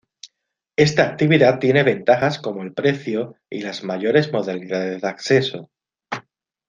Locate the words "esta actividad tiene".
0.77-1.83